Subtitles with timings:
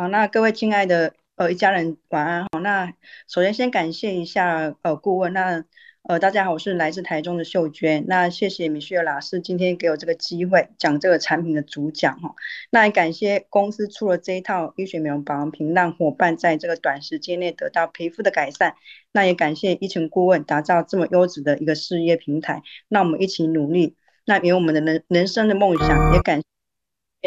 [0.00, 2.60] 好，那各位亲爱的呃一家人晚安好。
[2.60, 2.90] 那
[3.28, 5.62] 首先先感谢一下呃顾问，那
[6.04, 8.06] 呃大家好，我是来自台中的秀娟。
[8.08, 12.34] 那谢谢米歇尔老师今天给我这个机会讲这个产品的主讲哈。
[12.70, 18.76] 那也感谢公司出了这一套医学美容保养品，让伙伴在这个短时间内得到皮肤的改善。
[19.12, 26.44] 那也感谢一群顾问打造这么优质的一个事业平台，那我们一起努力，那圆我们的人人生的梦想，也感谢。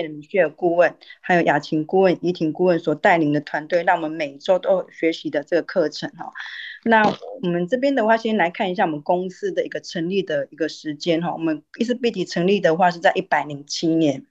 [0.02, 6.34] 米歇尔顾问，还有雅琴顾问、怡婷顾问所带领的团队，让我们每周都学习的这个课程哈。
[6.84, 7.04] 那
[7.42, 11.32] 我们这边的话，先来看一下我们公司的一个成立的一个时间哈。
[11.32, 14.26] 我们 ISBD 成立的话是在一百零七年。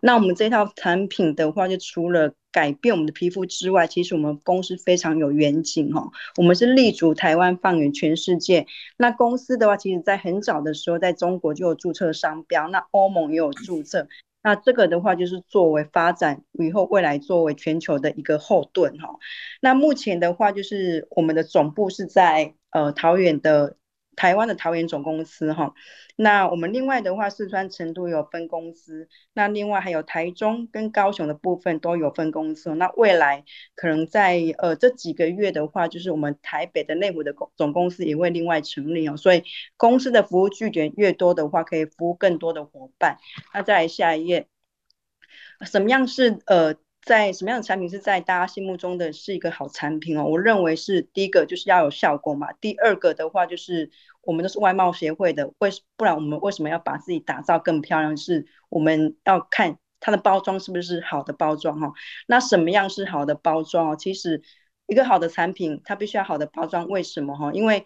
[0.00, 6.10] 那我们这套产品的话，就除了改变我们的皮肤之外，其实我们公司非常有远景哈。
[6.36, 8.66] 我们是立足台湾，放眼全世界。
[8.96, 14.08] 那公司的话，其实在很早的时候，在中国就有注册商标，那欧盟也有注册。
[14.42, 19.18] 那这个的话，就是作为发展以后未来作为全球的一个后盾哈。
[19.60, 23.76] 那目前的话，就是我们的总部是在呃桃园的。
[24.14, 25.74] 台湾的桃园总公司哈，
[26.16, 32.74] 那我们另外的话，四川成都有分公司，那另外还有台中跟高雄的部分都有分公司。
[32.74, 39.16] 那未来可能在呃这几个月的话，就是我们台北的内部的公总公司也会另外成立哦。
[39.16, 39.44] 所以
[39.76, 43.18] 公司的服务据点越多的话，可以服务更多的伙伴。
[43.54, 44.46] 那再来下一页，
[45.62, 46.74] 什么样是呃？
[47.02, 50.24] 在什么样的产品是在大家心目中的是一个好产品哦？
[50.24, 52.52] 我认为是第一个就是要有效果嘛。
[52.60, 53.90] 第二个的话就是
[54.22, 58.16] 我们都是外貌协会的，为不然我们为什么要把自己打造更漂亮？
[58.16, 61.92] 是我们要看它的包装是不是好的包装哈。
[62.28, 63.96] 那什么样是好的包装哦？
[63.96, 64.40] 其实
[64.86, 67.50] 一个好的产品它必须要好的包装，为什么哈？
[67.52, 67.84] 因为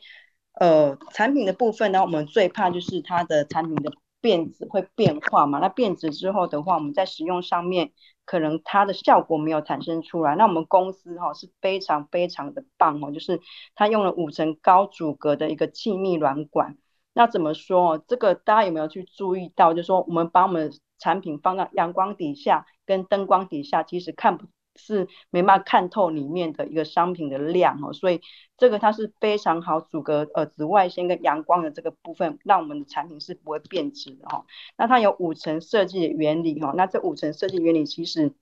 [0.61, 3.91] 呃产品的部分呢，我们最怕就是它的产品的
[4.27, 5.61] 变质会变化嘛。
[5.61, 7.93] 那变质之后的话，我们在使用上面。
[8.29, 13.41] 可能它的效果没有产生出来，那我们公司哈是非常非常的棒哦，就是
[13.77, 16.77] 它用了五层高阻隔的一个气密软管。
[17.13, 17.99] 那怎么说？
[17.99, 19.73] 这个大家有没有去注意到？
[19.73, 24.47] 就是说我们把我们产品放到阳光底下跟灯光底下，其实看不。
[24.76, 28.20] 是没办法看透里面的一个商品的量哦，所以
[28.56, 34.44] 这个它是非常好阻隔呃紫外线跟阳光的这个部分，让我们的产品是不会变质的哈。
[34.76, 38.32] 那它有五层设计的原理哈，那这五层设计原理其实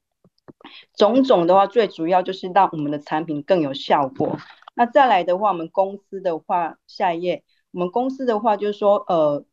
[0.96, 4.36] 种种的话，最主要就是让我们的产品更有效果。
[4.74, 9.44] 那再来的话，我们公司的话，下一页，我们公司的话就是说呃。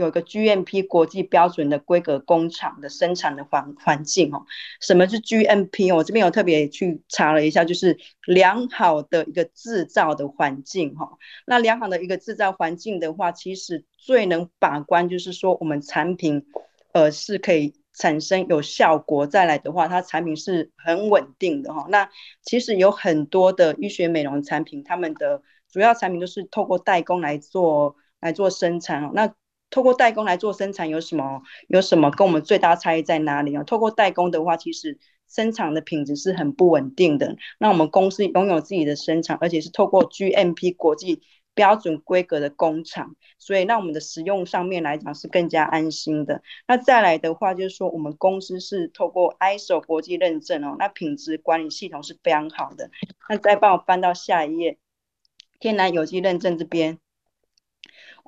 [0.00, 4.44] 有一个 GMP 国际标准的规格工厂的生产的环环境哦，
[4.80, 5.94] 什么是 GMP？
[5.94, 11.18] 我这边有特别去查了一下，就是良好的一个制造的环境哈。
[11.46, 16.46] 那良好的一个制造环境的话，其实最能把关就是说我们产品
[16.92, 21.86] 呃是可以产生有效果，再来的话，它产品是很稳定的哈。
[21.90, 22.08] 那
[22.42, 29.10] 其实有很多的医学美容产品，他们的主要产品都是透过代工来做来做生产哦。
[29.12, 29.34] 那
[29.70, 31.42] 透过代工来做生产有什么？
[31.68, 33.62] 有什么跟我们最大差异在哪里啊？
[33.62, 34.98] 透过代工的话，其实
[35.28, 37.36] 生产的品质是很不稳定的。
[37.58, 41.22] 那我们公司拥有自己的生产，而且是透过 GMP 国际
[41.54, 46.42] 标准规格的工厂，所以让我们的使用上面来讲是更加安心的。
[46.66, 52.90] 那再来的话，就是说我们公司是透过 ISO 国际认证哦，那品质管理系统是非常好的。
[53.28, 54.78] 那再帮我翻到下一页，
[55.60, 56.98] 天然有机认证这边。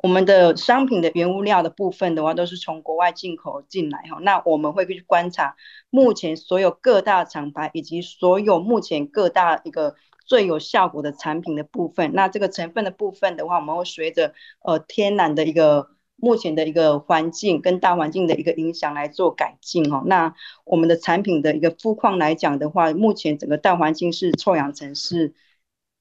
[0.02, 4.18] 我们的商品的原物料的部分的话，都是从国外进口进来哈。
[4.20, 5.54] 那我们会去观察
[5.90, 9.94] 目前所有各大厂牌以及所有目前各大一个
[10.26, 12.10] 最有效果的产品的部分。
[12.14, 20.02] 那这个成分的部分的话，我们会随着呃天然的一个目前的一个环境跟大环境的一个影响来做改进哦。
[20.06, 25.34] 那我们的产品的一个肤况来讲的话，目前整个大环境是臭氧层是。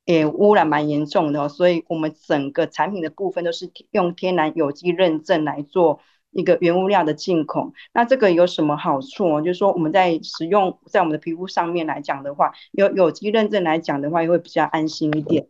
[0.06, 6.00] 也污染蛮严重的，所以我们整个产品的部分都是用天然有机认证来做
[6.32, 7.72] 一个原物料的进口。
[7.94, 9.42] 那这个有什么好处？
[9.42, 15.48] 就是说我们在使用在我们的皮肤上面来讲的话，有有机认证来讲的话，也会比较安心一点。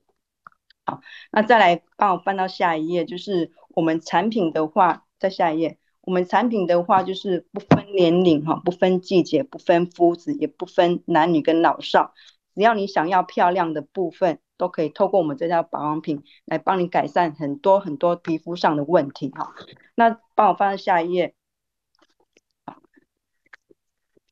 [0.86, 1.00] 好，
[1.32, 12.14] 那再来帮我翻到下一页，就是我们产品的话，在下一页，我们产品的话就是不分年龄哈，不分季节，不分肤质，也不分男女跟老少。
[12.54, 19.54] 只要你想要漂亮的部分，都可以透过我们这套保养品来帮你改善很多很多皮肤上的问题哈。
[19.96, 21.34] 那帮我翻到下一页。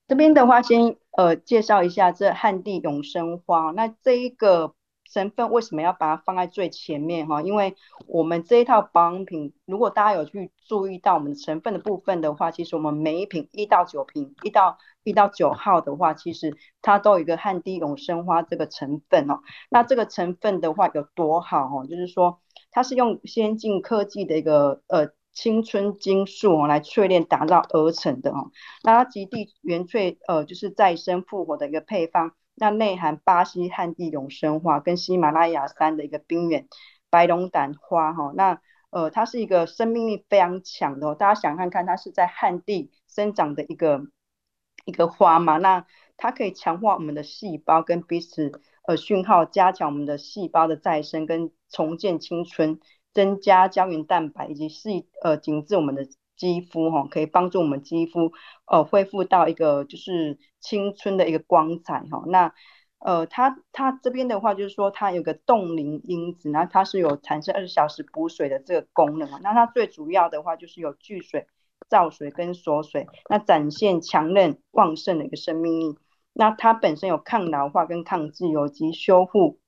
[0.08, 3.72] 这边的话先呃介绍一下这汉地永生花。
[3.72, 4.74] 那这一个
[5.12, 7.42] 成分为什么要把它放在最前面哈？
[7.42, 7.76] 因为
[8.06, 19.40] 我们这一套保养品，如果大家有去注意到我们的成分的部分的话，其实我们每一瓶一到九瓶，一到一到九号的话，其实它都有一个汉地永生花这个成分哦。
[19.70, 21.88] 那这个成分的话有多好哦？
[21.90, 22.40] 就是说
[22.70, 28.52] 它是用先进科技的一个呃青春金素哦来淬炼打造而成的哦。
[28.84, 32.34] 那它极地原萃呃就是再生复活的一个配方。
[32.60, 36.68] 那内含巴西旱地永生花跟喜马拉雅山的一个冰原
[37.10, 38.62] 白龙胆花哈，那
[38.92, 44.08] 呃它是一个生命力非常强的哦，大家想看看它是在旱地生长的一个
[44.86, 45.86] 一个花嘛，那
[46.18, 48.52] 它可以强化我们的细胞跟彼此
[48.86, 52.80] 呃讯号，加强我们的细胞的再生跟重建青春，
[53.14, 56.08] 增加胶原蛋白以及细呃紧致我们的。
[56.40, 58.32] 肌肤哈可以帮助我们肌肤
[58.66, 62.24] 呃恢复到一个就是青春的一个光彩哈。
[62.28, 62.54] 那
[63.00, 69.30] 呃它它这边的话就是说它有个冻龄因子，那它是有产生二十四小时补水的这个功能。
[69.44, 71.46] 那它最主要的话就是有聚水、
[71.90, 75.98] 造水跟锁水，那展现强韧旺盛的一个生命力。
[76.32, 79.60] 那它本身有抗老化跟抗自由基，修复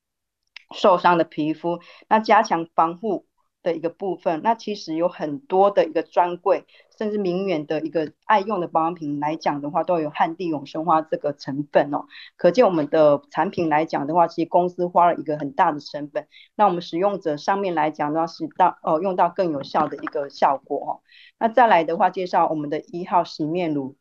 [0.73, 3.27] 受伤的皮肤，那加强防护。
[3.63, 6.65] 的一个部分，那其实有很多的一个专柜，
[6.97, 12.05] 甚至名媛的一个爱用的保养品来讲的话，都有汉地永生花这个成分哦。
[12.37, 20.91] 可见我们的产品来讲的话，其实公司花了一个很大的成本，那我们使用者上面来讲的话，是到哦用到更有效的一个效果哦。
[21.37, 23.95] 那再来的话，介绍我们的一号洗面乳，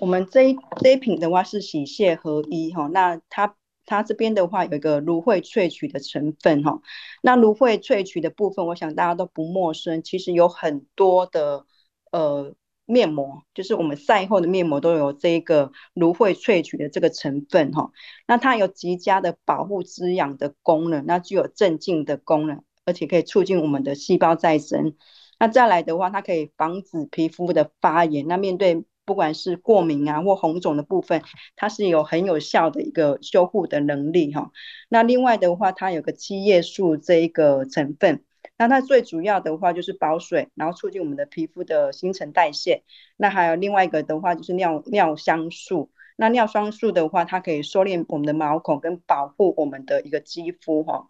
[0.00, 3.54] 我们这一这一瓶的话是洗卸合一哈，那它。
[3.88, 6.80] 它这边的话有一个芦荟萃取的成分哈，
[7.22, 10.02] 那芦荟萃取的部分，我想大家都不陌生。
[10.02, 11.64] 其实有很多的
[12.12, 12.54] 呃
[12.84, 17.90] 面膜，就是我们晒后的面膜都有这个芦荟萃取的这个成分哈。
[18.26, 24.94] 那它有极佳的保护滋养的功能，那具有镇静的功能，而且可以促进我们的细胞再生。
[25.38, 28.26] 那再来的话，它可以防止皮肤的发炎。
[28.26, 31.22] 那面对不管是过敏啊或红肿的部分，
[31.56, 34.52] 它是有很有效的一个修护的能力哈。
[34.90, 38.22] 那另外的话，它有个七叶素这一个成分，
[38.58, 42.82] 那它最主要的话就是保水，然后促进我们的皮肤的新陈代谢。
[43.16, 51.08] 那还有另外一个的话就是尿尿香素，那尿酸素的话，它可以收敛我们的毛孔跟保护我们的一个肌肤哈。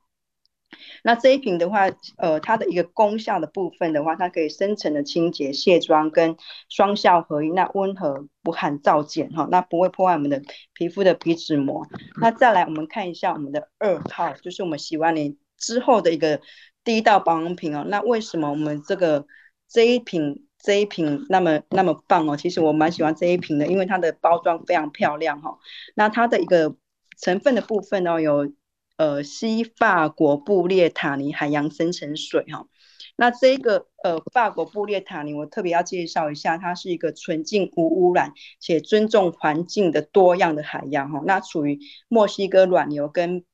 [1.03, 1.87] 那这一瓶的话，
[2.17, 6.37] 呃，它的一个功效的部分的话，它可以深层的清洁、卸妆跟
[6.69, 10.43] 双效合一，那温和不含皂碱哈，那不会破坏我们的
[10.75, 11.87] 皮肤的皮脂膜。
[12.21, 16.41] 那再来我们看一下我们的二号，就是我们洗完脸之后的一个
[16.85, 17.85] 第一道保养品哦。
[17.89, 19.27] 那为什么我们这个
[19.69, 22.37] 这一瓶这一瓶那么那么棒哦？
[22.37, 25.59] 其实我蛮喜欢这一瓶的，因为它的包装非常漂亮哈。
[25.95, 26.77] 那它的一个
[27.21, 28.53] 成分的部分呢，有。
[28.99, 32.67] 呃，西法国布列塔尼海洋深层水哈，
[33.15, 41.79] 那这个呃法国布列塔尼，我特别要介绍一下，它是一个纯净无污染且尊重环境的多样的海洋哈，那处于
[42.09, 43.45] 墨西哥暖流跟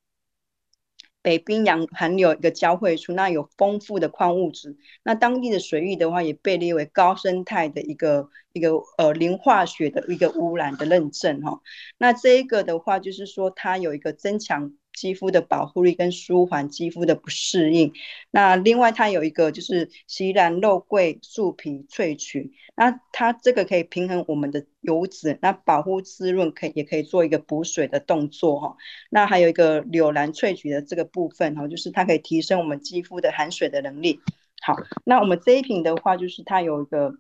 [1.21, 11.61] 北冰洋寒流一个交汇处，那有丰富的矿物质，那当地的水域的话也被列为高生态的一个一个呃零化学的一个污染的认证哈，
[11.99, 14.73] 那这一个的话就是说它有一个增强。
[14.95, 17.93] 肌肤的保护力跟舒缓肌肤的不适应。
[18.31, 28.77] 那另外它有一个就是西兰肉桂树皮萃取，那它这个可以平衡我们的油脂，那保护滋润可以也可以做一个补水的动作哈。
[29.11, 34.21] 那还有一个柳兰萃取的这个部分哈，就是它可以提升我们肌肤的含水的能力。
[34.63, 37.15] 好，那我们这一瓶的话，就是它有一个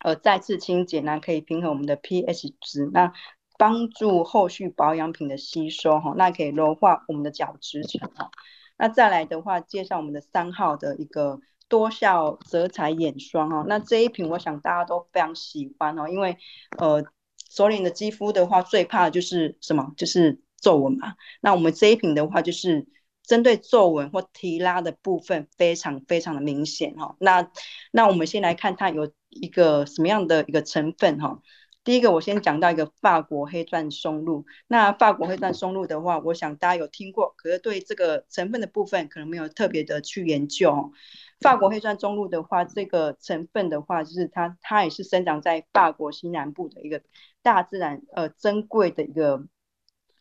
[0.00, 2.90] 呃再次清洁，那可以平衡我们的 pH 值。
[2.92, 3.12] 那
[3.56, 8.30] 帮助后续保养品的吸收哈，那可以柔化我们的角质层哈。
[8.76, 13.64] 那再来的话，介绍我们的三号的一个多效泽彩眼霜哈。
[13.68, 16.36] 那这一瓶我想大家都非常喜欢哦，因为
[16.78, 17.04] 呃，
[17.50, 19.92] 熟龄的肌肤的话，最怕的就是什么？
[19.96, 21.14] 就是皱纹嘛。
[21.40, 22.88] 那我们这一瓶的话，就是
[23.22, 27.14] 针对皱纹或提拉的部分，非常非常的明显哈。
[27.20, 27.48] 那
[27.92, 31.40] 那我们先来看它有一个什么样的一个成分哈。
[31.84, 34.46] 第一个，我先讲到一个法国黑钻松露。
[34.66, 40.92] 那法国黑钻松露的话，我想大家有听过，可是对这个成分的部分可能没有特别的去研究。
[41.40, 47.02] 法国黑钻松露的话，这个成分的话，就是它它也是生长在法国西南部的一个
[47.42, 49.44] 大自然呃珍贵的一个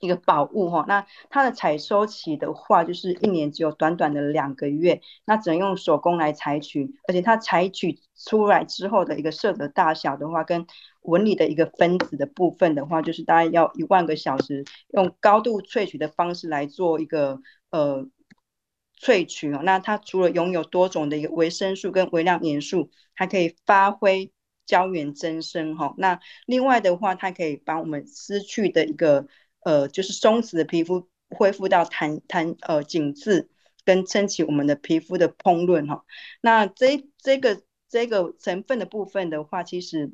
[0.04, 10.68] 一个宝物哈，那它的采收期的话，就是一年只有短短的两个月，那只能用手工来采取，而且它采取出来之后的一个色泽大小的话，跟
[11.04, 17.40] 纹理的一个分子的部分的话，就是大概要一万个小时，用高度萃取的方式来做一个
[17.72, 18.06] 呃
[19.00, 19.62] 萃取哦。
[19.64, 24.32] 那它除了拥有多种的一个维生素跟微量元素，还可以发挥
[24.66, 25.94] 胶原增生哈。
[25.98, 29.28] 那另外的话，它可以把我们失去的一个
[29.66, 33.50] 呃，就是松弛的皮肤恢复到弹弹呃紧致，
[33.86, 36.06] 跟撑起我们的皮肤的烹饪哈。
[36.42, 40.14] 那这这个这个成分的部分的话，其实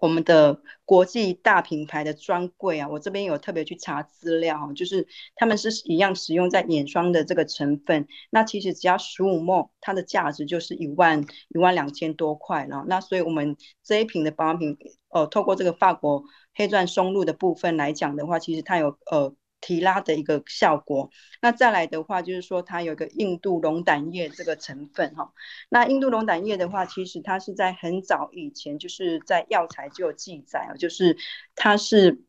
[0.00, 8.06] 我们的国际大品牌的专柜啊，我这边有特别去查资料，就是他们是一样使用在眼霜的这个成分。
[8.30, 12.84] 那其实只要十五 ml，它的价值就是一万一万两千多块了。
[12.86, 14.76] 那所以我们这一瓶的保养品，
[15.08, 16.24] 呃，透过这个法国。
[16.54, 21.10] 黑钻松露的部分来讲的话，其实它有呃提拉的一个效果。
[21.42, 25.32] 那再来的话，就是说它有一个印度龙胆叶这个成分哈。
[25.68, 31.16] 那印度龙胆叶的话，其实它是在很早以前就是在药材就有记载啊，就是
[31.54, 32.22] 它是。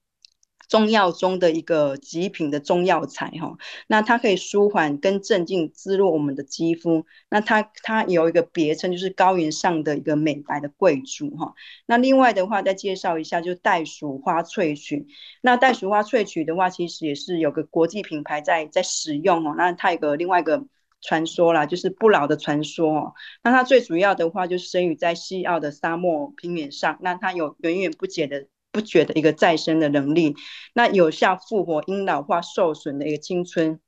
[0.70, 3.58] 中药中的一个极品的中药材哈，
[3.88, 11.56] 那它可以舒缓跟镇静滋润我们的肌肤，那它它有一个别称就是高原上的一个美白的贵族哈。
[11.88, 15.08] 那另外的话再介绍一下，就袋鼠花萃取。
[15.42, 19.56] 那袋鼠花萃取的话，其实也是有个国际品牌在在使用哦。
[19.58, 20.64] 那它有个另外一个
[21.02, 23.14] 传说啦，就是不老的传说哦。
[23.44, 28.46] 那它最主要的话就是生于在西澳的沙漠平原上，那它有源远不绝的。
[28.72, 30.36] 不觉的一个再生的能力，
[30.74, 33.80] 那有效复活因老化受损的一个青春，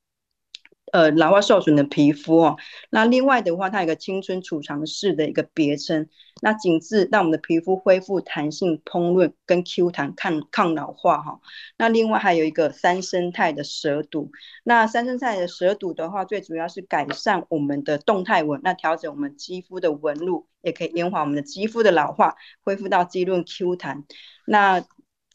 [0.91, 2.57] 呃，老化受损的皮肤哦。
[2.89, 6.07] 那另外的话，它有个青春储藏室的一个别称。
[6.43, 11.39] 那紧致让我们的皮肤恢复弹性、膨润跟 Q 弹，抗抗老化哈。
[11.77, 14.31] 那另外还有一个三生态的蛇毒。
[14.63, 24.03] 那三生态的蛇毒的话，最主要是改善我们的动态纹，那调整我们肌肤的纹路，也可以延缓我们的肌肤的老化，恢复到肌润 Q 弹。
[24.45, 24.83] 那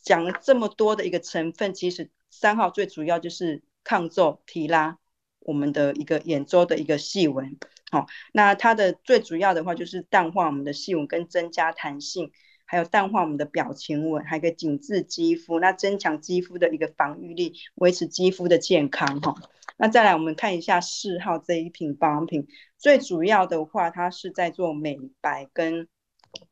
[0.03, 4.99] 讲了这么多的一个成分，其实三号最主要就是抗皱提拉
[5.47, 7.57] 我们的一个眼周的一个细纹。
[7.91, 12.33] 好，那它的最主要的话就是淡化我们的细纹跟增加弹性，
[12.65, 19.21] 还有淡化我们的表情纹，还可以紧致肌肤，那增强肌肤的一个防御力，维持肌肤的健康。
[19.21, 19.35] 哈，
[19.77, 25.87] 那再来我们看一下四号这一瓶保养品，最主要的话它是在做美白跟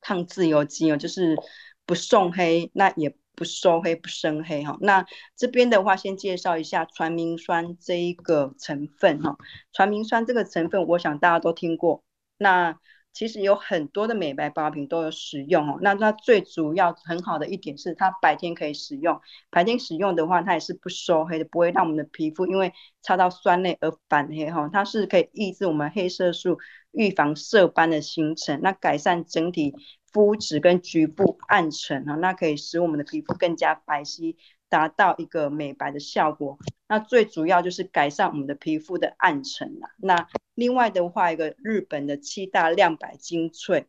[0.00, 1.36] 抗自由基哦，就是
[1.84, 3.14] 不送黑，那也。
[3.36, 5.04] 不收黑不生黑哈，那
[5.36, 9.36] 这边的话先介绍一下传明酸这一个成分哈，
[9.72, 12.02] 传明酸这个成分我想大家都听过，
[12.38, 12.78] 那
[13.12, 22.72] 其实有很多的美白保养品都有使用哦，那它最主要很好的一点是它白天可以使用，白天使用的话它也是不收黑的，不会让我们的皮肤因为
[23.02, 26.58] 擦到酸类而反黑哈，它是可以抑制我们黑色素，
[26.90, 29.74] 预防色斑的形成，那改善整体。
[30.14, 34.36] 肤质跟局部暗沉啊，那可以使我们的皮肤更加白皙，
[34.68, 36.58] 达到一个美白的效果。
[36.88, 39.90] 那最主要就是改善我们的皮肤的暗沉啊。
[39.98, 43.86] 那另外的话，一个日本的七大亮白精粹，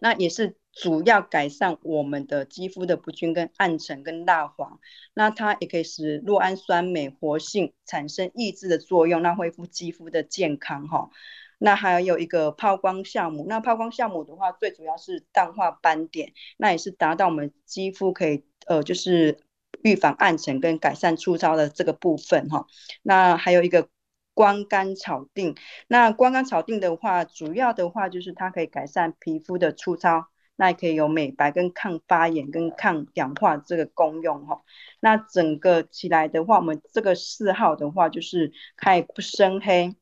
[0.00, 4.78] 那也是主要改善我们的肌肤的不均跟暗沉跟蜡黄。
[5.14, 11.10] 那它也可以使酪氨酸酶活性产生抑制的作用，那恢复肌肤的健康哈。
[11.58, 19.40] 那还有一个抛光酵母，那抛光酵母的话，最主要是淡化斑点，那也是达到我们肌肤可以呃，就是
[19.82, 22.66] 预防暗沉跟改善粗糙的这个部分哈。
[23.02, 23.88] 那还有一个
[24.34, 25.56] 光甘草定，
[25.88, 34.62] 那光甘草定的话，主要的话就是它可以改善皮肤的粗糙，那也可以有美白跟抗发炎跟抗氧化这个功用哈。
[35.00, 39.96] 那整个起来的话，我们这个四号的话就是可以不生黑。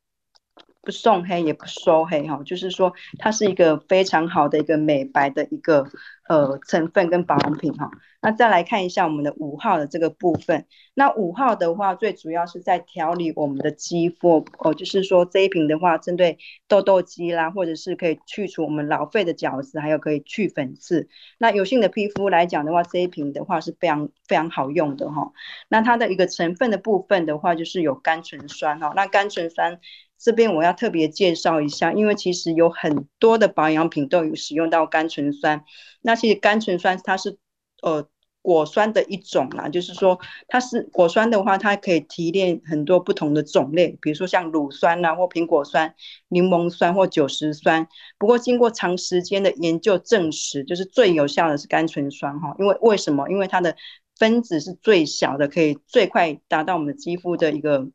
[0.87, 5.85] 不送黑也不收黑哈，就是说它是一个非常好的一个美白的一个
[6.29, 7.91] 呃成分跟保养品哈。
[8.23, 21.09] 那再来看一下我们的五号的这个部分，那五号的话最主要是在调理我们的肌肤哦，就是说这一瓶的话针对痘痘肌啦，或者是可以去除我们老废的角质，还有可以去粉刺。
[21.39, 25.33] 那油性的皮肤来讲的话，这一瓶的话是非常非常好用的哈。
[25.69, 29.81] 那它的一个成分的部分的话，就是有甘醇酸哈，那甘醇酸。
[30.19, 35.65] 这边我要特别介绍一下，因为其实有很多的保养品都有使用到甘醇酸。
[36.03, 37.39] 那其实甘醇酸它是
[37.83, 38.09] 呃
[38.43, 45.95] 果酸的一种啦，就是说它是果酸的话，它可以提炼很多不同的种类，比如说像乳酸啊，或苹果酸、
[46.29, 47.89] 柠檬酸或酒石酸。
[48.19, 52.55] 不过经过长时间的研究证实，就是最有效的是甘醇酸哈。
[52.61, 53.29] 因为为什么？
[53.29, 53.77] 因为它的
[54.17, 57.89] 分子是最小的，可以最快达到我们的肌肤的一个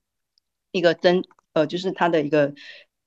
[0.73, 1.23] 一个增
[1.53, 2.53] 呃，就是它的一个。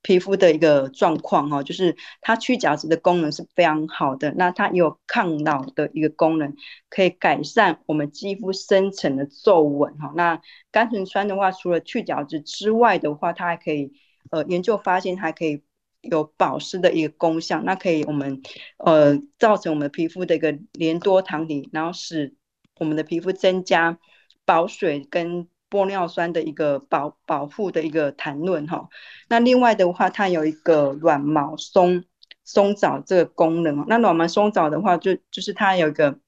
[0.07, 6.55] 皮肤的一个状况哈，就是它去角质的功能是非常好的，那它也有抗老的一个功能，
[6.91, 10.13] 可以改善我们肌肤深层的皱纹哈。
[10.15, 13.95] 那甘醇酸的话，除了去角质之外的话，它还可以
[14.31, 15.63] 呃研究发现还可以
[16.03, 18.43] 有保湿的一个功效，那可以我们
[18.77, 22.35] 呃造成我们皮肤的一个连多糖体，然后使
[22.79, 23.99] 我们的皮肤增加
[24.45, 25.49] 保水跟。
[25.71, 28.89] 玻尿酸的一个保保护的一个谈论哈，
[29.29, 32.05] 那另外的话，它有一个软毛松
[32.45, 36.19] 松藻这个功能，那软毛松藻的话就，就就是它有一个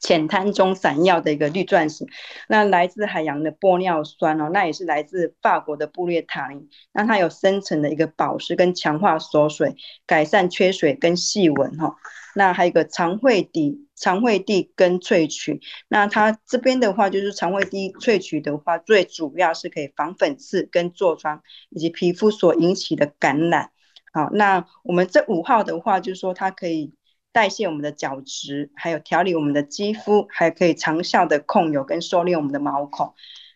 [0.00, 2.06] 浅滩中闪耀的一个绿钻石，
[2.48, 9.74] 那来自海洋的玻尿酸哦，那也是来自法国的布列塔尼，那它有深层的一个保湿跟强化锁水，
[10.06, 11.96] 改善缺水跟细纹哈。
[12.38, 23.72] 那还有一个长惠底长惠地根萃取，那它这边的话就是长惠地萃取的话，最主要是可以防粉刺跟痤疮以及皮肤所引起的感染。
[24.12, 26.94] 好，那我们这五号的话，就是说它可以
[27.32, 33.14] 代谢我们的角质，还有调理我们的肌肤，还可以长效的控油跟收敛我们的毛孔。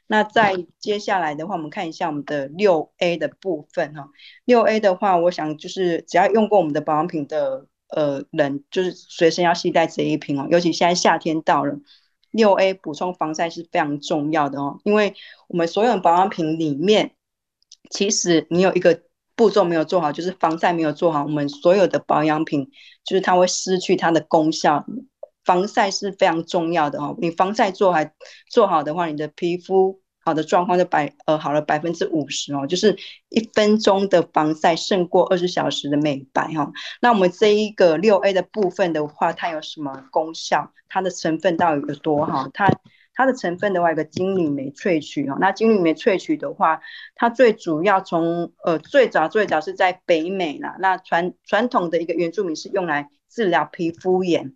[0.08, 4.08] 那在接下来的话，我们看一下我们的六 A 的部分哈。
[4.44, 7.68] 六 A 的话，我想就是只要用过我们的保养品的。
[7.94, 11.78] 呃，人就是随身要携带这一瓶哦，尤其现在夏天到了，
[12.30, 15.14] 六 A 补充防晒是非常重要的哦，因为
[15.48, 17.12] 我们所有保养品里面，
[17.90, 19.02] 其实你有一个
[19.36, 22.70] 步骤没有做好，就是防晒没有做好，我们所有的保养品
[23.04, 24.84] 就是它会失去它的功效。
[25.44, 28.12] 防晒是非常重要的哦，你防晒做还
[28.50, 30.01] 做好的话，你的皮肤。
[30.24, 32.96] 好的状况就百呃好了百分之五十哦，就是
[33.28, 36.72] 一分钟的防晒胜过二十小时的美白哈、哦。
[37.00, 40.72] 那我们这一个六 A 的部分的话，它有什么功效？
[40.88, 42.48] 它的成分到底有多哈？
[42.54, 42.68] 它
[43.14, 45.36] 它的成分的话，有个金缕梅萃取哈。
[45.40, 46.80] 那金缕梅萃取的话，
[47.14, 50.76] 它最主要从呃最早最早是在北美啦。
[50.78, 54.54] 那传传统的一个原住民是用来治疗皮肤炎，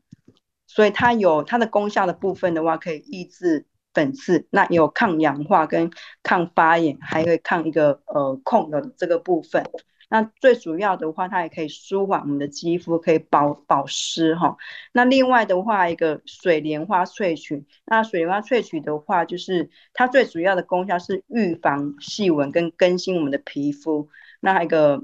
[0.67, 3.67] 所以它有它的功效的部分的话，可以抑制。
[3.97, 5.91] 粉刺，那有抗氧化跟
[6.23, 9.65] 抗发炎，还会抗一个呃控的这个部分。
[10.11, 14.59] 那最主要的话，它也可以舒缓我们的肌肤，可以保保湿哈。
[14.93, 24.11] 那另外的话，一个水莲花萃取，那水莲花萃取的话，就是它最主要的功效是预防细纹跟更新我们的皮肤。
[24.41, 25.03] 那一个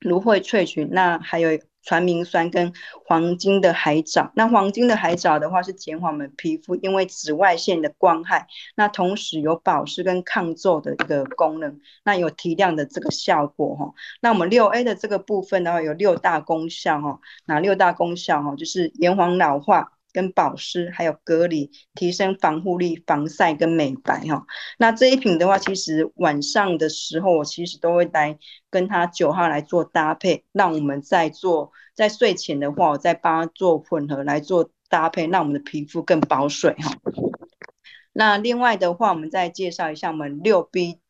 [0.00, 1.58] 芦荟萃取，那还有。
[1.84, 2.72] 传明酸跟
[3.06, 13.94] 黄金的海藻，那黄金的海藻的话是减缓我们皮肤因为紫外线的光害，那同时有保湿跟抗皱的一个功能，那有提亮的这个效果哈。
[14.20, 18.56] 那我们六 A 的这个部分的话有六大功效哈，哪六大功效哈？
[18.56, 19.92] 就是延缓老化。
[20.14, 24.46] 跟保湿，还有隔离，提升防护力、防晒跟美白哈。
[24.78, 28.38] 那这一瓶的话，其实晚上的时候，我其实都会来
[28.70, 36.94] 跟它九号来做搭配，让我们在做在睡前的话，我再帮它做混合来做搭配，让我们的皮肤更保水哈。
[38.12, 41.00] 那另外的话，我们再介绍一下我们六 B，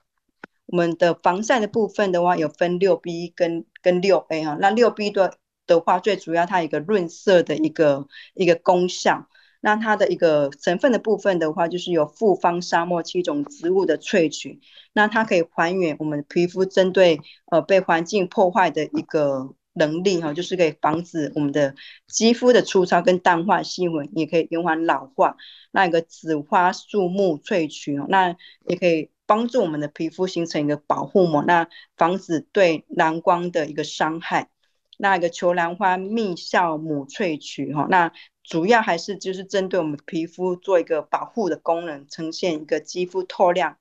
[0.64, 4.56] 我们的防晒的部分的话，有分六 B 跟跟六 A 哈。
[4.58, 5.36] 那六 B 的。
[5.66, 9.28] 的话，最主要它一个润色的一个一个功效。
[9.60, 14.60] 那它的一个成分的部分的话，就是有复方沙漠七种植物的萃取。
[14.92, 17.18] 那它可以还原我们皮肤针对
[17.50, 21.74] 呃被环境破坏的一个能力哈，就是可以防止我们的
[22.06, 25.38] 肌肤的粗糙跟淡化细纹，也可以延缓老化。
[25.70, 34.50] 那一个紫花树木萃取哦，那也可以帮助我们的皮肤形成一个保护膜，那防止对蓝光的一个伤害。
[34.98, 43.78] 那个球兰花蜜酵母萃取哈，那主要还是就是针对我们皮肤做一个保护的功能，呈现一个肌肤透亮。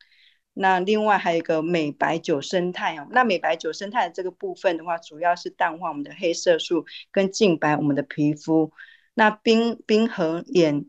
[0.54, 8.72] 那另外还有一个美白九胜肽哦，那美白九胜肽的这个部分的话，主要是淡化我们的黑色素跟净白我们的皮肤。
[9.16, 10.86] 那冰冰河眼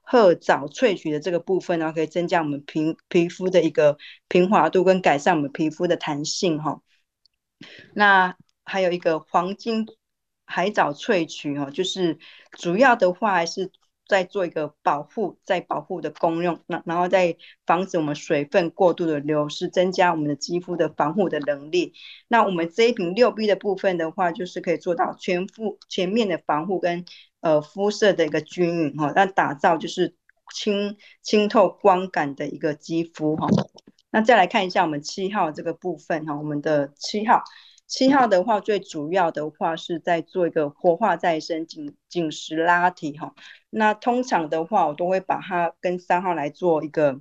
[0.00, 6.80] 褐藻萃取的这个部分呢，可以增加我们皮皮肤的一个平滑度跟改善我们皮肤的弹性哈。
[7.92, 9.86] 那还有一个黄金
[10.44, 12.18] 海藻萃取哦，就是
[12.58, 13.70] 主要的话还是
[14.08, 21.94] 在做一个保护，在保护的功用，那然后再防止我们水分过度的流失，增加我们的肌肤的防护的能力。
[22.28, 27.04] 那我们这一瓶六 B 的部分的话，就是可以做到全肤全面的防护跟
[27.40, 30.14] 呃肤色的一个均匀哈，那打造就是
[30.54, 33.48] 清清透光感的一个肌肤哈。
[34.10, 37.42] 那再来看一下我们七号这个部分哈，我们的七号。
[37.86, 43.34] 七号的话，最主要的话是在做一个活化再生、紧紧实拉提哈。
[43.70, 47.20] 那通常的话，我都会把它跟三号来做一个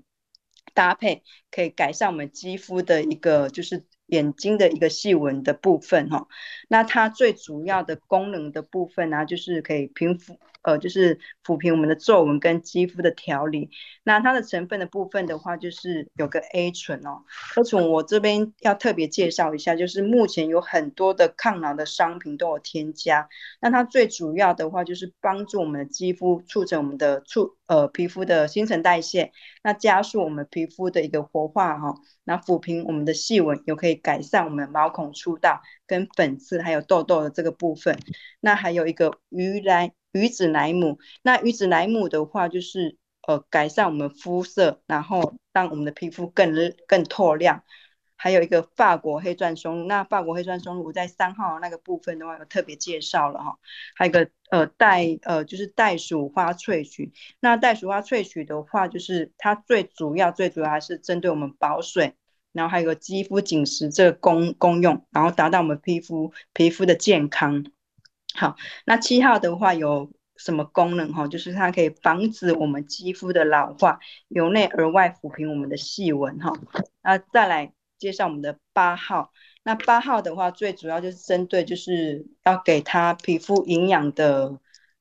[0.74, 6.28] 搭配，可以改善我们肌肤的一个就是眼睛的一个细纹的部分哈。
[6.68, 10.40] 那它最主要的功能的部分呢、就是可以平复。
[10.66, 13.70] 呃，就是抚平我们的皱纹跟肌肤的调理。
[14.04, 17.24] 那它的成分的部分的话，就是有个 A 醇哦。
[17.56, 23.30] A 醇我这边要特别介绍一下，就是目前有很多的抗老的商品都有添加。
[23.62, 29.32] 那它最主要的话，就是帮助我们的肌肤促成我们的促呃皮肤的新陈代谢，
[29.64, 31.96] 那加速我们皮肤的一个活化哈、哦。
[32.24, 38.00] 那抚平我们的细纹，又可以改善我们毛孔粗大跟粉刺还有痘痘的这个部分。
[38.40, 39.94] 那还有一个鱼来。
[40.16, 42.96] 鱼子奶母，那鱼子奶母的话，就是
[43.28, 46.54] 呃改善我们肤色，然后让我们的皮肤更
[46.88, 47.64] 更透亮。
[48.16, 53.60] 还有一个法国黑钻松露，那法国黑钻松露我在三号那个部分的话有特别介绍了哈。
[53.94, 62.16] 还有一个呃袋呃就是袋鼠花萃取，那袋鼠花萃取的话，就是它最主要最主要还是针对我们保水，
[62.54, 67.66] 然后还有个肌肤紧实这个功功用，然后达到我们皮肤皮肤的健康。
[68.36, 71.28] 好，那七号的话有什么功能哈？
[71.28, 76.52] 就是它可以防止我们肌肤的老化，由内而外抚平我们的细纹哈。
[77.02, 79.32] 那再来介绍我们的八号，
[79.64, 84.60] 那八号的话最主要就是针对就是要给它皮肤营养的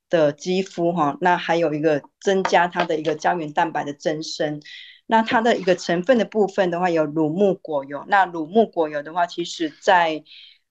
[0.08, 1.18] 的肌肤哈。
[1.20, 4.62] 那还有一个增加它的一个胶原蛋白的增生。
[5.06, 10.24] 那它的一个成分的部分的话有乳木果油，那乳木果油的话其实在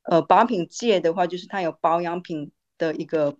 [0.03, 3.37] 呃，保养品界的话，就是它有保养品的一个，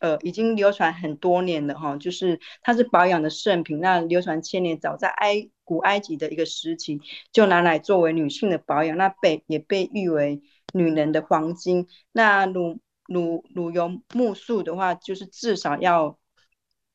[0.00, 7.00] 呃，已经流传很多年了哈，就是它是保养的圣品，那流传千年，早在埃古埃及的一个时期
[7.32, 11.86] 就拿来作为女性的保养，那被也被誉为女人的黄金。
[12.12, 16.18] 那乳乳乳油木素的话，就是至少要。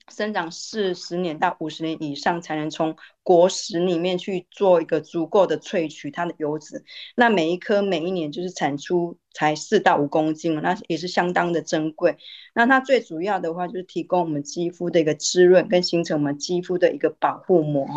[0.09, 6.83] 生长四十年到五十年以上，才能从果实里面去做一个足够的萃取它的油脂。
[7.15, 12.17] 那每一颗每一年就是产出才四到五公斤，那也是相当的珍贵。
[12.53, 17.87] 那它最主要的话就是提供我们肌肤的一个滋润，跟形成我们肌肤的一个保护膜。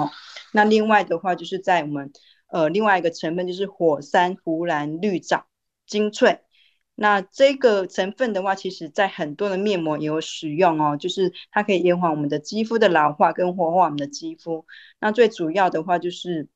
[0.53, 2.13] 那另外的话就是在我们
[2.49, 5.47] 呃另外一个成分就是火山湖蓝绿藻
[5.87, 6.41] 精粹。
[6.99, 14.67] 那这个成分的话，其实在很多的面膜也有使用哦，就是它可以延缓我们的肌肤的老化跟活化我们的肌肤。
[14.99, 16.49] 那最主要的话就是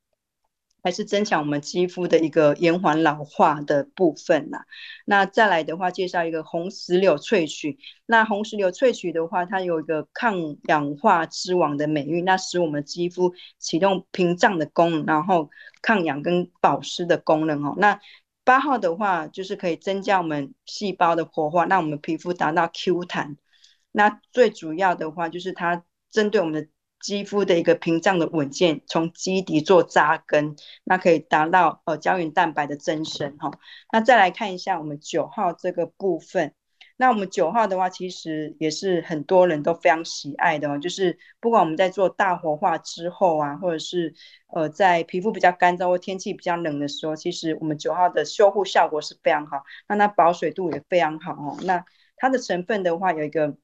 [0.82, 4.64] 还是增强我们肌肤的一个延缓老化的部分啦。
[5.04, 7.78] 那再来的话，介绍一个红石榴萃取。
[8.06, 15.50] 那红石榴萃取的话，它有一个抗氧化之王的美誉，那使我们肌肤启动屏障的功能，然后
[15.82, 17.74] 抗氧跟保湿的功能哦。
[17.76, 18.00] 那
[18.50, 23.36] 八号的话，就是可以增加我们细胞的活化，让我们皮肤达到 Q 弹。
[23.92, 33.52] 那最主要的话，就是它针对我们的肌肤的一个屏障的稳健，从基底做扎根，那可以达到呃胶原蛋白的增生哈。
[33.92, 36.52] 那再来看一下我们九号这个部分。
[37.00, 40.78] 那我们九号的话，其实也是很多人都非常喜爱的哦。
[40.78, 44.12] 就是不管我们在做大活化之后啊，或者是
[44.48, 51.56] 呃在皮肤比较干燥或天气比较冷的时候，其实我们九号的修护效果是非常好，那它保水度也非常好哦。
[51.62, 51.82] 那
[52.16, 53.56] 它的成分的话，有一个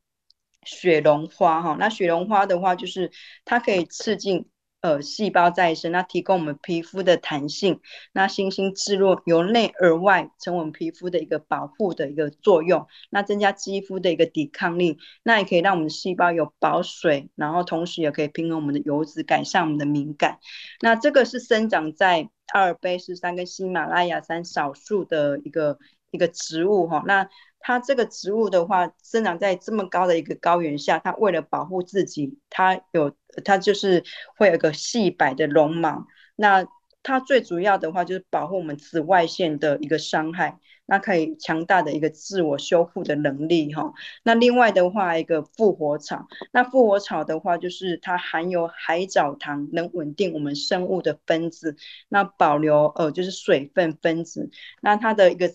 [0.62, 3.12] 雪绒花哈，那雪绒花的话，就是
[3.44, 4.48] 它可以刺激。
[4.86, 7.80] 呃，细胞再生，那提供我们皮肤的弹性，
[8.12, 20.38] 那新兴制作由内而外，成为我们皮肤的一个保护的一个作用，那增加肌肤的一个抵抗力，那也可以让我们的细胞有保水，然后同时也可以平衡我们的油脂，改善我们的敏感。
[20.80, 25.78] 那这个是生长在阿尔卑斯山跟喜马拉雅山少数的一个
[26.12, 27.28] 一个植物哈，那。
[27.66, 33.12] 它这个植物的话，生长在这么高的一个高原下，它为了保护自己，它有
[33.44, 34.04] 它就是
[34.36, 36.06] 会有一个细白的绒毛。
[36.36, 36.64] 那
[37.02, 40.60] 它最主要的话就是保护我们紫外线的一个伤害。
[40.86, 43.92] 那可以强大的一个自我修复的能力哈。
[44.22, 51.76] 那另外的话，一个复活草，那复活草的话，就是它含有海藻糖，能稳定我们生物的分子，
[52.08, 54.48] 那保留呃就是水分分子。
[54.80, 55.50] 那它的一个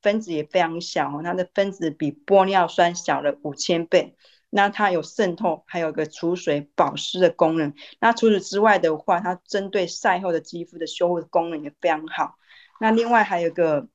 [0.00, 4.16] 分子也非常小，它的分子比玻尿酸小了五千倍。
[4.50, 7.74] 那它有渗透，还有一个储水保湿的功能。
[7.98, 12.36] 那除此之外的话，它针对晒后的肌肤的修复功能也非常好。
[12.80, 13.88] 那另外还有一个。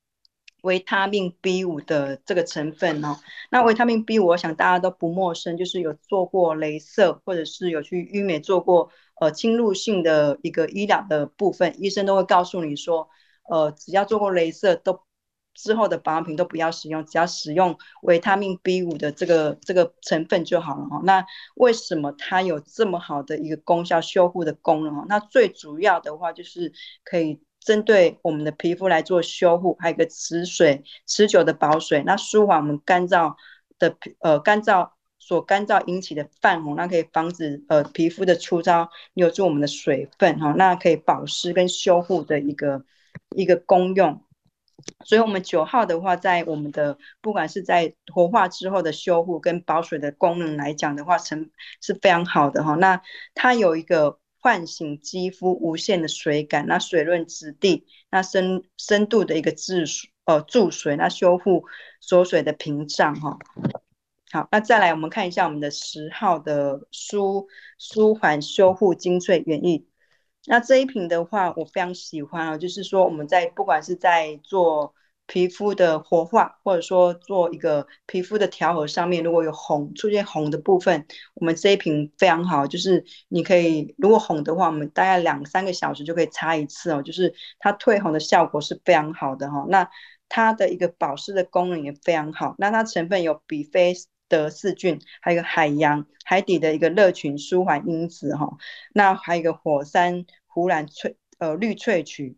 [0.61, 3.17] 维他命 B 五的这个成分哦，
[3.49, 13.09] 那维他命 B 五，我想大家都不陌生，就是有做过镭射，或者是有去医美做过呃侵入性的一个医疗的部分，医生都会告诉你说，
[13.49, 15.01] 呃，只要做过镭射都
[15.53, 21.01] 之后的保养品都不要使用，只要使用维他命 B 五的这个这个成分就好了哈。
[21.03, 25.05] 那为什么它有这么好的一个功效，修护的功能哦？
[25.09, 26.71] 那最主要的话就是
[27.03, 33.35] 可以针对我们的皮肤来做修护，还有一个持水持久的保水，那舒缓我们干燥
[33.79, 42.83] 的呃干燥所干燥引起的泛红，那可以防止呃皮肤的粗糙，留住我们的水分哈，那可以保湿跟修护的一个
[43.35, 44.23] 一个功用。
[45.05, 52.73] 所以，我们九号的话，在我们的不管是在活化之后的修护跟保水的功能来讲的话，成是非常好的哈。
[52.73, 52.99] 那
[53.35, 61.63] 它有一个唤醒肌肤无限的水感，那水润质地，那深深度的一个治水呃注水，那修复
[61.99, 63.37] 锁水的屏障哈。
[64.31, 69.85] 好，那再来我们看一下我们的十号的舒舒缓修护精粹原液。
[70.45, 74.95] 那这一瓶的话，我非常喜欢啊，就是说我们在不管是在做
[75.31, 89.65] 皮肤的活化，或者说做一个皮肤的调和上面，如果有红出现红的部分，我们这一瓶非常好，就是你可以如果红的话，我们大概两三个小时就可以擦一次哦，就是它退红的效果是非常好的哈。
[89.69, 89.89] 那
[90.27, 93.93] 它的一个保湿的功能也非常好，那它成分有比菲
[94.27, 98.57] 德氏菌，还有个海洋海底的一个热群舒缓因子哈，
[98.93, 102.37] 那还有一个火山胡兰萃呃绿萃取，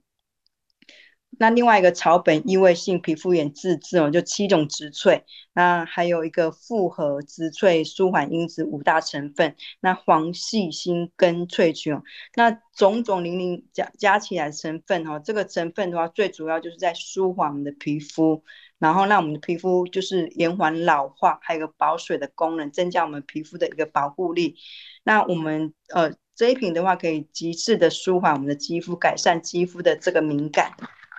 [1.40, 5.22] 那另外一个草本异位性皮肤炎自治哦，就七种植萃，
[5.54, 12.04] 那还有一个复合植萃舒缓因子五大成分，那黄细心根萃取哦，
[12.36, 18.44] 那种种零零加加起来成分哈，这个成分的话最主要就是在舒缓我们的皮肤。
[18.80, 24.58] 然后让我们的皮肤就是延缓老化，还有个保水的功能，增加我们皮肤的一个保护力。
[25.06, 30.74] 那我们呃这一瓶的话，可以极致的舒缓我们的肌肤，改善肌肤的这个敏感。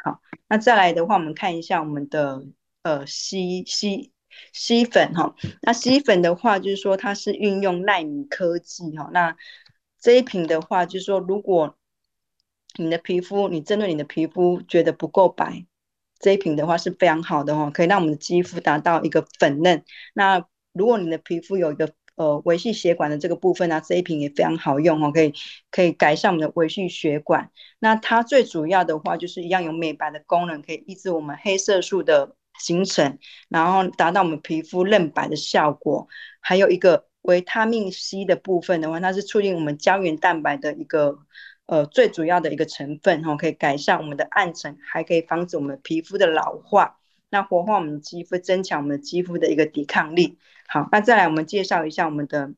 [0.05, 2.45] 好，那再来的话，我们看一下我们的
[2.83, 4.13] 呃吸吸
[4.53, 5.35] 吸粉哈。
[5.63, 9.09] 那吸粉的话，就是说它是运用纳米科技哈。
[9.15, 9.35] 那
[9.99, 11.79] 这一瓶的话，就是说如果
[12.77, 15.65] 你的皮肤，你针对你的皮肤觉得不够白。
[16.19, 19.85] 这一瓶的话是非常好的哈，可以让我们的肌肤达到一个粉嫩。
[20.13, 25.33] 那如果你的皮肤有一个呃维系血管的这个部分呢，这一瓶也非常好用哦，可以
[25.71, 27.51] 可以改善我们的维系血管。
[27.79, 36.09] 那它最主要的话就是一样有美白的功能，可以抑制我们黑色素的形成，然后达到我们皮肤嫩白的效果。
[36.41, 41.19] 还有一个维他命 C 的部分的话，它是促进我们胶原蛋白的一个。
[41.67, 46.99] 呃，最主要的一个成分哈，可以改善我们的暗沉，还可以防止我们皮肤的老化，
[47.31, 50.37] 那活化我们肌肤，增强我们肌肤的一个抵抗力。
[50.67, 52.55] 好，那再来我们介绍一下我们的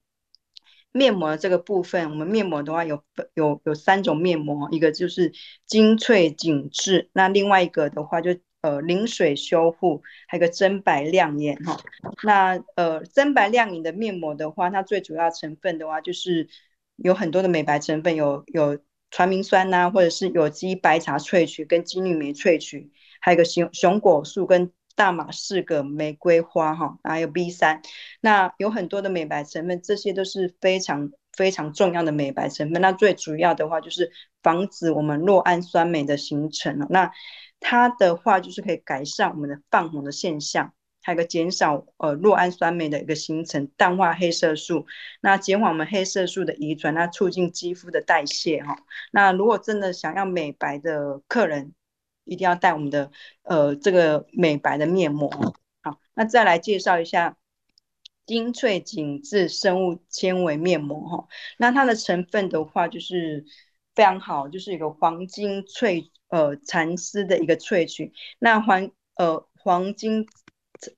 [0.93, 2.11] 面膜这个部分。
[2.11, 3.03] 我们面膜的话有
[3.35, 5.33] 有有三种面膜，一个就是
[5.67, 11.79] 精粹紧致，那另外一个的话就呃零水修护，还有个真白亮眼哈。
[12.23, 16.49] 那呃真白亮眼的面膜的话，它最主要成分的话就是
[16.97, 18.79] 有很多的美白成分，有有。
[19.09, 22.91] 传明酸呐、或者是有机白茶萃取跟金缕梅萃取，
[23.21, 27.83] 还有个熊熊果素跟大马士革玫瑰花哈，还有 B 三，
[28.21, 32.83] 那有很多的美白成分，这些都是非常非常重要的美白成分。
[32.83, 34.11] 那最主要的话就是
[34.43, 37.13] 防止我们酪氨酸酶的形成了，那
[37.61, 40.73] 它的话就是可以改善我们的泛红的现象。
[41.03, 44.87] 还有个减少呃酪氨酸酶的一个形成，淡化黑色素，
[45.21, 48.77] 那减缓我们黑色素的遗传，那促进肌肤的代谢哈。
[49.13, 51.75] 那如果真的想要美白的客人，
[52.27, 53.11] 一定要带我们的
[53.43, 55.31] 呃这个美白的面膜。
[55.83, 57.39] 好，那再来介绍一下
[58.27, 61.29] 精粹紧致生物纤维面膜哈。
[61.57, 63.47] 那它的成分的话就是
[63.95, 70.27] 非常好，就是一个黄金萃呃蚕丝的一个萃取，那黄呃黄金。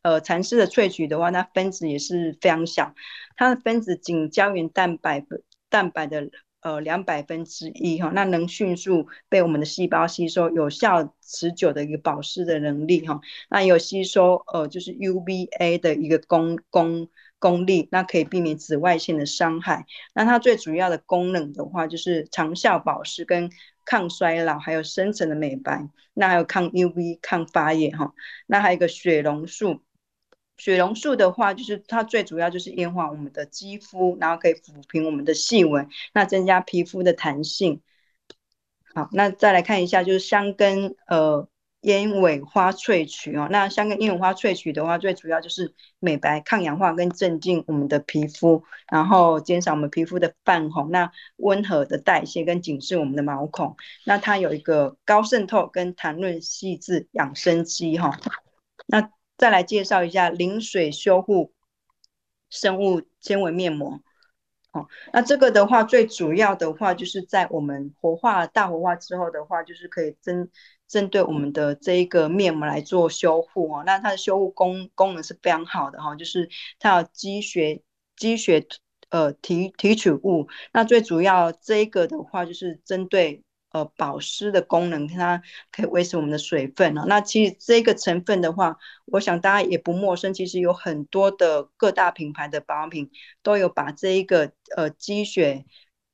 [0.02, 2.96] 呃，蚕丝的萃取的话，那分子也是非常小，
[3.36, 5.24] 它的分子仅胶原蛋白
[5.68, 6.28] 蛋白的
[6.60, 19.86] 呃两百分之一哈，那能迅速被我们的细胞吸收，有效持久的一个保湿的能力哈，那有吸收呃就是 UVA 的一个功功功力，那可以避免紫外线的伤害。
[20.14, 23.50] 那它最主要的功能的话，就是长效保湿跟。
[23.90, 28.12] 抗衰老，还有深层的美白，那还有抗 UV、抗发炎哈，
[28.46, 29.80] 那还有一个雪龙素，
[30.58, 37.80] 雪龙素的话，就是它最主要就是优化我们的肌肤，然后可以抚平我们的细纹，那增加皮肤的弹性。
[38.94, 41.48] 好，那再来看一下，就是香根呃
[41.82, 53.76] 鸢尾花萃取哦，那香根鸢尾花萃取的话，最主要就是美白、抗氧化跟镇静我们的皮肤，然后减少我们皮肤的泛红，那温和的代谢跟紧致我们的毛孔。
[54.04, 58.18] 那它有一个高渗透跟弹润细致养生肌哈。
[58.86, 61.52] 那再来介绍一下零水修护
[62.50, 64.00] 生物纤维面膜。
[64.72, 70.50] 哦，那这个的话，最主要的话就是在我们活化大活化之后的话，就是可以针
[70.86, 73.82] 针对我们的这一个面膜来做修护哦。
[73.86, 77.80] 那它的修护功功能是非常好的哈，就是它有积雪
[78.16, 78.66] 积雪
[79.08, 80.48] 呃提提取物。
[80.72, 83.42] 那最主要这一个的话，就是针对。
[83.78, 86.94] 呃，保湿的功能，它可以维持我们的水分。
[87.06, 90.34] 那其实这个成分的话，我想大家也不陌生。
[90.34, 93.10] 其实有很多的各大品牌的保养品
[93.42, 95.64] 都有把这一个呃积雪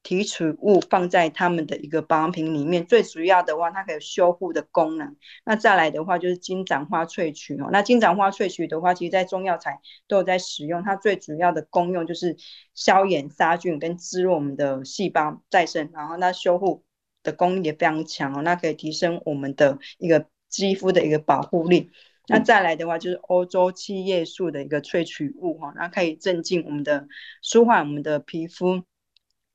[0.03, 2.85] 提取物放在他们的一个保养品里面。
[2.85, 5.17] 最主要的话，它可以修护的功能。
[5.45, 7.71] 那再来的话，就是金盏花萃取哦。
[7.73, 10.83] 那金盏花萃取的话，其实在中药材都有在使用。
[10.83, 12.37] 它最主要的功用就是
[12.75, 16.85] 消炎、杀菌跟滋润我们的细胞再生，然后那修护。
[17.25, 21.91] 的功力也非常强哦，那可以提升我们的一个肌肤的一个保护力。
[22.27, 27.07] 那再来的话就是欧洲七叶树的一个萃取物哈，那可以镇静我们的、
[27.43, 28.83] 舒缓我们的皮肤，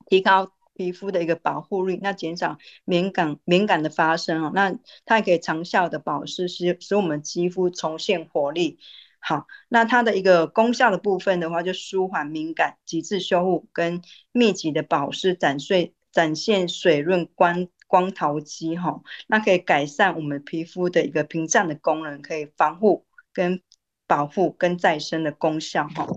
[0.06, 4.52] 提高皮肤的一个保护力，那减少敏感敏感的发生哦。
[4.54, 8.78] 那它也可以长效的保湿，使使我们肌肤重现活力。
[9.20, 14.02] 好，那它的一个功效的部分的话，就舒缓敏感、极致修护跟
[14.32, 15.96] 密集的保湿展碎。
[16.12, 23.62] 展现水润光光陶肌哈，那可以改善我们皮肤的一个屏障的功能，可以防护跟
[24.06, 26.08] 保护跟再生的功效哈。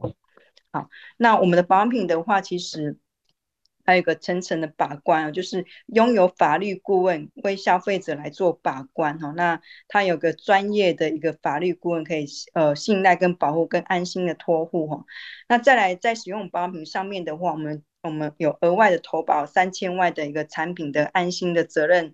[0.71, 2.99] 好，那我们的保养品的话，其实
[3.85, 9.33] 还有一个层层的把关啊，就是拥有法律顾问为消费者来做把关哈。
[9.37, 15.05] 那他有个专业的一个法律顾问，可以呃信赖跟保护跟安心的托护哈。
[15.49, 17.83] 那再来在使用保养品上面的话，我们。
[18.03, 22.13] 我们有额外的投保三千万的一个产品的安心的责任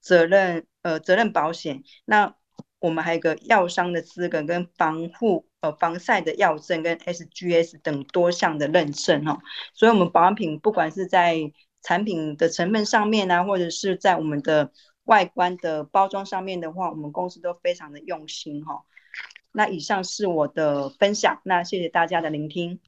[0.00, 2.34] 责任呃责任保险，那
[2.78, 9.38] 我们还有一个药商的资格跟防护呃防晒的药证跟 SGS 等多项的认证哈，
[9.74, 11.38] 所以我们保养品不管是在
[11.82, 14.70] 产品的成分上面啊，或者是在我们的
[15.04, 18.82] 外观的包装上面的话，我们公司都非常的用心哈。
[19.52, 22.80] 那以上是我的分享，那谢谢大家的聆听。